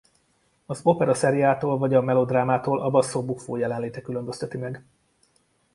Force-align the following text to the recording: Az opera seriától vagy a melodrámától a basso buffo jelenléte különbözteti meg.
Az 0.65 0.79
opera 0.83 1.13
seriától 1.13 1.77
vagy 1.77 1.93
a 1.93 2.01
melodrámától 2.01 2.81
a 2.81 2.89
basso 2.89 3.25
buffo 3.25 3.55
jelenléte 3.55 4.01
különbözteti 4.01 4.57
meg. 4.57 4.85